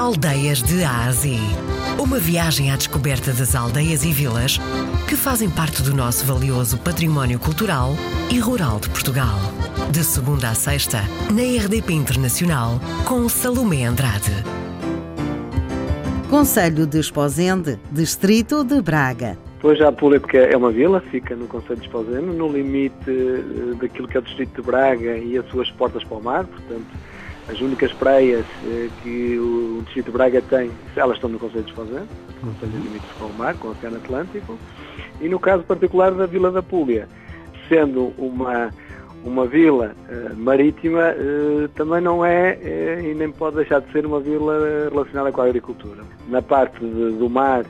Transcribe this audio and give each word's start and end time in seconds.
Aldeias 0.00 0.62
de 0.62 0.82
Ásia. 0.82 1.38
Uma 2.02 2.18
viagem 2.18 2.70
à 2.70 2.76
descoberta 2.76 3.34
das 3.34 3.54
aldeias 3.54 4.02
e 4.02 4.10
vilas 4.10 4.58
que 5.06 5.14
fazem 5.14 5.50
parte 5.50 5.82
do 5.82 5.94
nosso 5.94 6.24
valioso 6.24 6.78
património 6.78 7.38
cultural 7.38 7.90
e 8.32 8.38
rural 8.38 8.80
de 8.80 8.88
Portugal. 8.88 9.36
De 9.92 10.02
segunda 10.02 10.48
a 10.48 10.54
sexta, 10.54 11.02
na 11.30 11.42
RDP 11.42 11.92
Internacional, 11.92 12.80
com 13.06 13.28
Salomé 13.28 13.84
Andrade. 13.84 14.32
Conselho 16.30 16.86
de 16.86 16.98
Esposende, 16.98 17.78
Distrito 17.92 18.64
de 18.64 18.80
Braga. 18.80 19.36
Pois 19.60 19.78
já 19.78 19.88
a 19.88 19.92
Pública 19.92 20.38
é 20.38 20.56
uma 20.56 20.70
vila, 20.70 21.02
fica 21.10 21.36
no 21.36 21.46
Conselho 21.46 21.78
de 21.78 21.84
Esposende, 21.84 22.34
no 22.34 22.50
limite 22.50 22.94
eh, 23.06 23.74
daquilo 23.78 24.08
que 24.08 24.16
é 24.16 24.20
o 24.20 24.22
Distrito 24.22 24.62
de 24.62 24.66
Braga 24.66 25.18
e 25.18 25.36
as 25.36 25.46
suas 25.50 25.70
portas 25.72 26.02
para 26.04 26.16
o 26.16 26.22
mar, 26.22 26.46
portanto 26.46 26.86
as 27.50 27.60
únicas 27.60 27.92
praias 27.92 28.46
eh, 28.64 28.88
que 29.02 29.38
o 29.38 29.82
Distrito 29.84 30.06
de 30.06 30.12
Braga 30.12 30.40
tem, 30.42 30.70
elas 30.94 31.16
estão 31.16 31.28
no 31.28 31.38
Conselho 31.38 31.64
de 31.64 31.70
Esposende, 31.70 32.08
Conselho 32.40 32.72
de 32.72 32.78
Limites 32.78 33.10
com 33.18 33.26
o 33.26 33.34
Mar, 33.34 33.54
com 33.56 33.68
o 33.68 33.70
Oceano 33.72 33.96
Atlântico, 33.96 34.58
e 35.20 35.28
no 35.28 35.38
caso 35.38 35.64
particular 35.64 36.12
da 36.12 36.26
Vila 36.26 36.50
da 36.50 36.62
Púlia, 36.62 37.08
sendo 37.68 38.12
uma, 38.16 38.70
uma 39.24 39.46
vila 39.46 39.94
uh, 40.08 40.36
marítima, 40.36 41.12
uh, 41.12 41.68
também 41.70 42.00
não 42.00 42.24
é 42.24 42.56
uh, 42.56 43.06
e 43.06 43.14
nem 43.14 43.30
pode 43.30 43.56
deixar 43.56 43.80
de 43.80 43.90
ser 43.92 44.06
uma 44.06 44.20
vila 44.20 44.88
relacionada 44.90 45.32
com 45.32 45.40
a 45.40 45.44
agricultura. 45.44 46.02
Na 46.28 46.40
parte 46.40 46.78
de, 46.78 47.12
do 47.12 47.28
mar, 47.28 47.64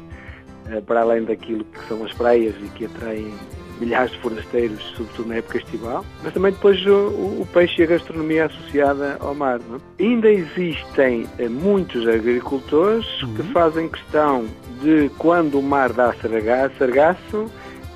para 0.86 1.00
além 1.00 1.24
daquilo 1.24 1.64
que 1.64 1.88
são 1.88 2.04
as 2.04 2.12
praias 2.12 2.54
e 2.62 2.68
que 2.68 2.84
atraem 2.84 3.32
milhares 3.80 4.12
de 4.12 4.18
forasteiros, 4.18 4.82
sobretudo 4.96 5.28
na 5.28 5.36
época 5.36 5.58
estival, 5.58 6.04
mas 6.22 6.32
também 6.32 6.52
depois 6.52 6.84
o, 6.86 7.40
o 7.40 7.48
peixe 7.52 7.80
e 7.80 7.84
a 7.84 7.88
gastronomia 7.88 8.46
associada 8.46 9.16
ao 9.20 9.34
mar. 9.34 9.58
É? 9.58 10.02
Ainda 10.04 10.30
existem 10.30 11.26
eh, 11.38 11.48
muitos 11.48 12.06
agricultores 12.06 13.22
uhum. 13.22 13.34
que 13.34 13.42
fazem 13.52 13.88
questão 13.88 14.44
de, 14.82 15.10
quando 15.18 15.58
o 15.58 15.62
mar 15.62 15.92
dá 15.92 16.12
sargaço, 16.14 16.74
sargaço 16.78 17.50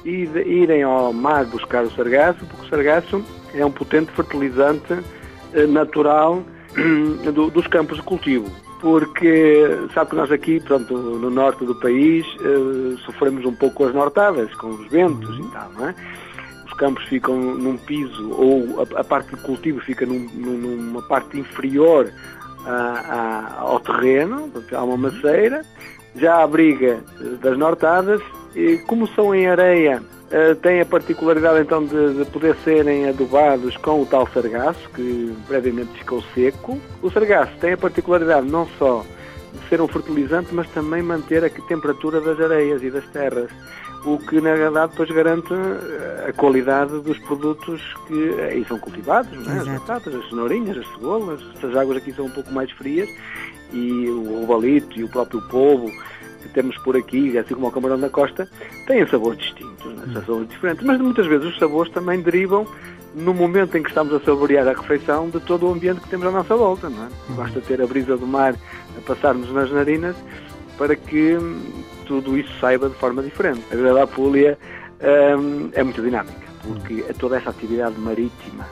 e 0.05 0.27
de 0.27 0.43
irem 0.43 0.83
ao 0.83 1.13
mar 1.13 1.45
buscar 1.45 1.85
o 1.85 1.91
sargaço, 1.91 2.45
porque 2.47 2.67
o 2.67 2.69
sargaço 2.69 3.25
é 3.55 3.65
um 3.65 3.71
potente 3.71 4.11
fertilizante 4.13 4.99
eh, 5.53 5.67
natural 7.25 7.51
dos 7.51 7.67
campos 7.67 7.99
de 7.99 8.03
cultivo 8.03 8.51
porque 8.85 9.89
sabe 9.95 10.11
que 10.11 10.17
nós 10.17 10.31
aqui, 10.31 10.61
portanto, 10.61 10.95
no 10.95 11.31
norte 11.31 11.65
do 11.65 11.75
país, 11.75 12.27
uh, 12.35 12.99
sofremos 12.99 13.43
um 13.47 13.55
pouco 13.55 13.77
com 13.77 13.87
as 13.87 13.95
nortadas, 13.95 14.53
com 14.57 14.69
os 14.69 14.87
ventos 14.89 15.39
uhum. 15.39 15.47
e 15.47 15.51
tal, 15.53 15.71
não 15.73 15.89
é? 15.89 15.95
Os 16.67 16.73
campos 16.75 17.03
ficam 17.05 17.35
num 17.35 17.79
piso, 17.79 18.31
ou 18.33 18.83
a, 18.83 19.01
a 19.01 19.03
parte 19.03 19.35
de 19.35 19.41
cultivo 19.41 19.81
fica 19.81 20.05
num, 20.05 20.29
numa 20.35 21.01
parte 21.01 21.41
inferior 21.41 22.13
a, 22.67 22.73
a, 22.73 23.61
ao 23.61 23.81
terreno, 23.81 24.53
há 24.71 24.85
uma 24.85 24.99
maceira, 24.99 25.65
já 26.17 26.43
abriga 26.43 27.01
eh, 27.21 27.25
das 27.41 27.57
nortadas, 27.57 28.21
e 28.55 28.77
como 28.87 29.09
são 29.09 29.35
em 29.35 29.49
areia 29.49 30.03
Uh, 30.35 30.57
tem 30.57 30.81
a 30.81 30.85
particularidade 30.85 31.61
então 31.61 31.87
de, 31.87 32.15
de, 32.15 32.25
poder 32.25 32.57
serem 32.65 33.09
adubados 33.09 33.77
com 33.77 34.03
o 34.03 34.07
tal 34.07 34.27
sargaço, 34.27 34.91
que 34.93 35.33
previamente 35.47 35.93
ficou 35.99 36.25
seco. 36.35 36.77
O 37.01 37.09
sargaço 37.09 37.53
tem 37.61 37.75
a 37.75 37.77
particularidade 37.77 38.45
não 38.45 38.67
só 38.77 39.07
de 39.53 39.69
ser 39.69 39.81
um 39.81 39.87
fertilizante, 39.87 40.53
mas 40.53 40.69
também 40.71 41.03
manter 41.03 41.45
a 41.45 41.49
temperatura 41.49 42.21
das 42.21 42.41
areias 42.41 42.83
e 42.83 42.91
das 42.91 43.07
terras, 43.11 43.49
o 44.05 44.19
que 44.19 44.41
na 44.41 44.57
verdade 44.57 44.91
depois 44.91 45.09
garante 45.13 45.55
eh, 45.55 46.27
a 46.29 46.33
qualidade 46.33 46.99
dos 47.03 47.17
produtos 47.21 47.81
que 48.09 48.41
aí 48.41 48.65
são 48.65 48.77
cultivados, 48.81 49.47
é? 49.47 49.53
as 49.53 49.69
batatas, 49.69 50.17
as 50.17 50.29
cenourinhas, 50.31 50.79
as 50.79 50.89
cebolas. 50.95 51.41
As 51.63 51.77
águas 51.77 51.99
aqui 51.99 52.13
são 52.13 52.25
um 52.25 52.31
pouco 52.31 52.51
mais 52.51 52.73
frias 52.73 53.09
e 53.73 54.09
o, 54.09 54.43
o 54.43 54.47
balito 54.49 54.99
e 54.99 55.05
o 55.05 55.09
próprio 55.09 55.41
polvo 55.43 55.89
que 55.91 56.24
temos 56.55 56.79
por 56.79 56.97
aqui, 56.97 57.37
assim 57.37 57.55
como 57.55 57.67
o 57.67 57.71
camarão 57.71 57.99
da 57.99 58.09
costa, 58.09 58.49
têm 58.87 59.07
sabores 59.07 59.39
distintos, 59.39 59.93
né? 59.93 60.23
sabores 60.27 60.49
diferentes, 60.49 60.85
mas 60.85 61.01
muitas 61.01 61.27
vezes 61.27 61.47
os 61.49 61.59
sabores 61.59 61.93
também 61.93 62.21
derivam 62.21 62.67
no 63.15 63.35
momento 63.35 63.77
em 63.77 63.83
que 63.83 63.89
estamos 63.89 64.13
a 64.15 64.21
saborear 64.21 64.67
a 64.67 64.73
refeição 64.73 65.29
de 65.29 65.41
todo 65.41 65.67
o 65.67 65.73
ambiente 65.73 66.01
que 66.01 66.09
temos 66.09 66.27
à 66.27 66.31
nossa 66.31 66.57
volta, 66.57 66.89
não 66.89 67.05
é? 67.05 67.09
Uhum. 67.29 67.37
Basta 67.37 67.61
ter 67.61 67.83
a 67.83 67.87
brisa 67.87 68.17
do 68.17 68.27
mar 68.27 68.55
a 68.97 69.01
passar-nos 69.03 69.53
nas 69.53 69.71
narinas 69.71 70.17
para 70.79 70.97
que 70.97 71.37
hum, 71.37 71.61
tudo 72.07 72.37
isso 72.37 72.53
saiba 72.61 72.89
de 72.89 72.97
forma 72.97 73.23
diferente. 73.23 73.63
A 73.71 73.77
Vila 73.77 73.95
da 73.95 74.03
Apulia 74.05 74.59
hum, 75.39 75.71
é 75.73 75.83
muito 75.83 76.03
dinâmica, 76.03 76.47
porque 76.63 77.05
toda 77.19 77.37
essa 77.37 77.51
atividade 77.51 77.99
marítima, 78.01 78.67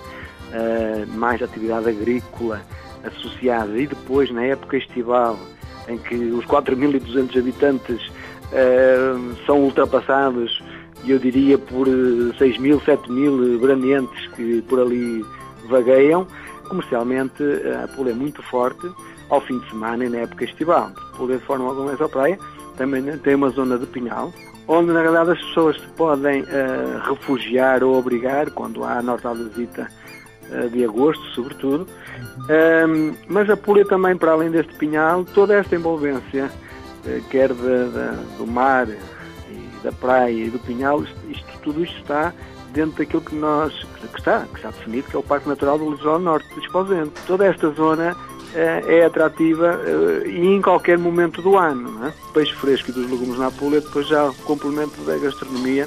mais 1.15 1.43
atividade 1.43 1.89
agrícola 1.89 2.61
associada 3.05 3.77
e 3.79 3.87
depois 3.87 4.31
na 4.31 4.45
época 4.45 4.77
estival 4.77 5.39
em 5.89 5.99
que 5.99 6.15
os 6.15 6.45
4.200 6.47 7.39
habitantes 7.39 8.09
uh, 8.09 9.37
são 9.47 9.61
ultrapassados, 9.61 10.63
eu 11.07 11.19
diria, 11.19 11.59
por 11.59 11.89
6.000, 11.89 12.81
7.000 12.81 13.59
branientes 13.59 14.27
que 14.29 14.63
por 14.63 14.81
ali 14.81 15.25
vagueiam. 15.69 16.27
Comercialmente, 16.69 17.43
a 17.83 17.89
Pula 17.89 18.11
é 18.11 18.15
muito 18.15 18.43
forte 18.43 18.89
ao 19.29 19.41
fim 19.41 19.59
de 19.59 19.69
semana 19.71 20.05
e 20.05 20.09
na 20.09 20.19
época 20.19 20.45
estival. 20.45 20.93
Pula 21.17 21.37
de 21.37 21.45
forma 21.45 21.69
alguma 21.69 21.93
essa 21.93 22.09
praia 22.09 22.39
também 22.77 23.03
tem 23.19 23.35
uma 23.35 23.51
zona 23.51 23.79
de 23.79 23.87
pinhal, 23.87 24.33
onde 24.67 24.93
na 24.93 25.03
verdade 25.03 25.33
as 25.33 25.45
pessoas 25.47 25.77
se 25.77 25.87
podem 25.89 26.43
uh, 26.43 26.47
refugiar 27.09 27.83
ou 27.83 27.99
abrigar 27.99 28.51
quando 28.51 28.85
há 28.85 28.99
a 28.99 29.03
norte 29.03 29.27
visita 29.29 29.89
de 30.71 30.85
agosto, 30.85 31.23
sobretudo, 31.35 31.87
um, 32.43 33.15
mas 33.29 33.49
apoia 33.49 33.85
também, 33.85 34.17
para 34.17 34.33
além 34.33 34.51
deste 34.51 34.75
pinhal, 34.75 35.25
toda 35.25 35.55
esta 35.55 35.77
envolvência, 35.77 36.51
uh, 37.07 37.23
quer 37.31 37.49
de, 37.49 37.55
de, 37.55 38.37
do 38.39 38.47
mar 38.47 38.89
e 38.89 39.83
da 39.83 39.93
praia 39.93 40.33
e 40.33 40.51
do 40.51 40.59
pinhal, 40.59 41.03
isto, 41.03 41.17
isto, 41.29 41.59
tudo 41.63 41.85
isto 41.85 41.97
está 41.99 42.33
dentro 42.73 42.99
daquilo 42.99 43.23
que 43.23 43.35
nós, 43.35 43.73
que 44.13 44.19
está, 44.19 44.47
que 44.47 44.57
está 44.57 44.71
definido, 44.71 45.09
que 45.09 45.17
é 45.17 45.19
o 45.19 45.23
Parque 45.23 45.49
Natural 45.49 45.79
do 45.79 45.91
Litoral 45.91 46.19
Norte 46.19 46.49
de 46.55 46.61
Esposente. 46.61 47.13
Toda 47.27 47.47
esta 47.47 47.71
zona 47.71 48.13
uh, 48.15 48.91
é 48.91 49.05
atrativa 49.05 49.79
e 50.25 50.47
em 50.47 50.61
qualquer 50.63 50.99
momento 50.99 51.43
do 51.43 51.57
ano. 51.57 52.07
É? 52.07 52.09
O 52.31 52.33
peixe 52.33 52.55
fresco 52.55 52.91
e 52.91 52.93
dos 52.93 53.11
legumes 53.11 53.39
na 53.39 53.49
Apulia 53.49 53.81
depois 53.81 54.09
já 54.09 54.25
o 54.25 54.35
complemento 54.35 55.01
da 55.03 55.17
gastronomia. 55.19 55.87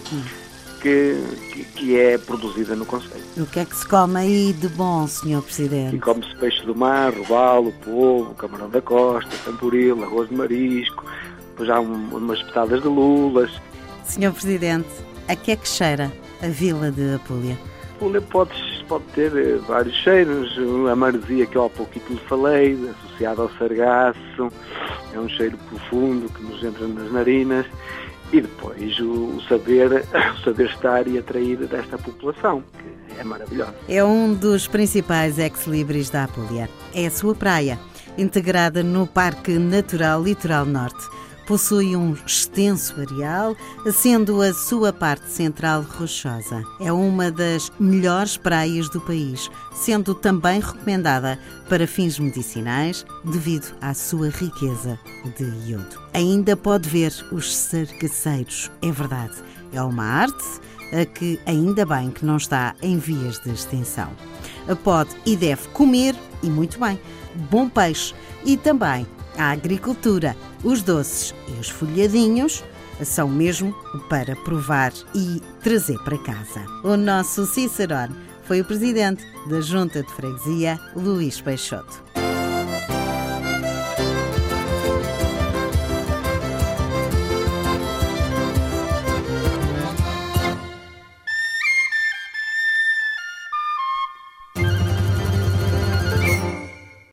Que, 0.85 1.17
que, 1.51 1.63
que, 1.63 1.99
é 1.99 2.15
produzida 2.15 2.75
no 2.75 2.85
Conselho. 2.85 3.23
O 3.37 3.45
que 3.47 3.59
é 3.59 3.65
que 3.65 3.75
se 3.75 3.87
come 3.87 4.19
aí 4.19 4.53
de 4.53 4.67
bom, 4.69 5.07
Sr. 5.07 5.41
Presidente? 5.41 5.95
E 5.95 5.99
come-se 5.99 6.35
peixe 6.35 6.63
do 6.63 6.75
mar, 6.75 7.11
robalo, 7.11 7.71
polvo, 7.83 8.35
camarão 8.35 8.69
da 8.69 8.79
costa, 8.83 9.31
tamboril, 9.43 10.03
arroz 10.03 10.29
de 10.29 10.35
marisco, 10.35 11.03
depois 11.49 11.71
há 11.71 11.79
um, 11.79 12.15
umas 12.15 12.39
petadas 12.43 12.83
de 12.83 12.87
lulas. 12.87 13.49
Sr. 14.03 14.31
Presidente, 14.31 14.89
a 15.27 15.35
que 15.35 15.53
é 15.53 15.55
que 15.55 15.67
cheira 15.67 16.13
a 16.43 16.47
vila 16.49 16.91
de 16.91 17.15
Apulia? 17.15 17.57
Apulia 17.95 18.21
pode, 18.21 18.53
pode 18.87 19.05
ter 19.15 19.35
eh, 19.35 19.57
vários 19.67 19.95
cheiros, 19.95 20.55
a 20.91 20.95
maresia 20.95 21.47
que 21.47 21.55
eu 21.55 21.65
há 21.65 21.69
pouco 21.71 21.93
lhe 22.07 22.19
falei, 22.27 22.77
associada 22.89 23.41
ao 23.41 23.49
sargaço, 23.57 24.51
é 25.15 25.19
um 25.19 25.29
cheiro 25.29 25.57
profundo 25.67 26.31
que 26.31 26.43
nos 26.43 26.63
entra 26.63 26.87
nas 26.87 27.11
narinas 27.11 27.65
e 28.35 28.41
depois 28.41 28.99
o, 28.99 29.41
saber, 29.47 30.03
o 30.35 30.43
saber 30.43 30.69
estar 30.69 31.07
e 31.07 31.17
atrair 31.17 31.57
desta 31.57 31.97
população, 31.97 32.61
que 32.77 33.19
é 33.19 33.23
maravilhoso. 33.23 33.73
É 33.87 34.03
um 34.03 34.33
dos 34.33 34.67
principais 34.67 35.39
ex-libris 35.39 36.09
da 36.09 36.25
Apulia. 36.25 36.69
É 36.93 37.05
a 37.05 37.11
sua 37.11 37.33
praia, 37.33 37.79
integrada 38.17 38.83
no 38.83 39.07
Parque 39.07 39.57
Natural 39.57 40.21
Litoral 40.21 40.65
Norte 40.65 41.14
possui 41.47 41.95
um 41.95 42.13
extenso 42.25 42.93
areal, 42.99 43.55
sendo 43.93 44.41
a 44.41 44.53
sua 44.53 44.91
parte 44.91 45.29
central 45.29 45.83
rochosa. 45.83 46.63
É 46.79 46.91
uma 46.91 47.31
das 47.31 47.71
melhores 47.79 48.37
praias 48.37 48.89
do 48.89 48.99
país, 49.01 49.49
sendo 49.73 50.15
também 50.15 50.59
recomendada 50.59 51.39
para 51.69 51.87
fins 51.87 52.19
medicinais 52.19 53.05
devido 53.23 53.75
à 53.81 53.93
sua 53.93 54.29
riqueza 54.29 54.99
de 55.37 55.69
iodo. 55.69 55.99
Ainda 56.13 56.55
pode 56.55 56.89
ver 56.89 57.13
os 57.31 57.55
sargaceiros, 57.55 58.71
é 58.81 58.91
verdade. 58.91 59.35
É 59.73 59.81
uma 59.81 60.03
arte 60.03 60.61
a 60.93 61.05
que 61.05 61.39
ainda 61.45 61.85
bem 61.85 62.11
que 62.11 62.25
não 62.25 62.37
está 62.37 62.75
em 62.81 62.97
vias 62.97 63.39
de 63.39 63.51
extinção. 63.51 64.09
Pode 64.83 65.09
e 65.25 65.35
deve 65.35 65.67
comer, 65.69 66.15
e 66.41 66.49
muito 66.49 66.79
bem, 66.79 66.99
bom 67.49 67.67
peixe 67.67 68.13
e 68.45 68.55
também 68.55 69.05
a 69.37 69.51
agricultura, 69.51 70.35
os 70.65 70.81
doces 70.81 71.33
e 71.47 71.59
os 71.59 71.69
folhadinhos 71.69 72.63
são 73.03 73.29
mesmo 73.29 73.73
para 74.09 74.35
provar 74.37 74.91
e 75.13 75.41
trazer 75.61 75.97
para 75.99 76.17
casa. 76.17 76.65
O 76.83 76.97
nosso 76.97 77.45
Cicerone 77.45 78.15
foi 78.43 78.61
o 78.61 78.65
presidente 78.65 79.23
da 79.47 79.61
Junta 79.61 80.01
de 80.01 80.11
Freguesia, 80.11 80.79
Luís 80.95 81.39
Peixoto. 81.39 82.04